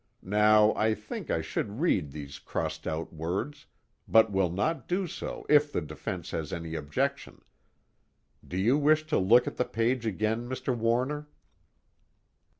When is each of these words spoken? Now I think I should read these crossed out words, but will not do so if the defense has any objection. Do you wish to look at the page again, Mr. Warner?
Now 0.23 0.73
I 0.73 0.95
think 0.95 1.29
I 1.29 1.41
should 1.43 1.79
read 1.79 2.09
these 2.11 2.39
crossed 2.39 2.87
out 2.87 3.13
words, 3.13 3.67
but 4.07 4.31
will 4.31 4.49
not 4.49 4.87
do 4.87 5.05
so 5.05 5.45
if 5.47 5.71
the 5.71 5.79
defense 5.79 6.31
has 6.31 6.51
any 6.51 6.73
objection. 6.73 7.43
Do 8.43 8.57
you 8.57 8.79
wish 8.79 9.05
to 9.05 9.19
look 9.19 9.45
at 9.45 9.57
the 9.57 9.63
page 9.65 10.07
again, 10.07 10.49
Mr. 10.49 10.75
Warner? 10.75 11.27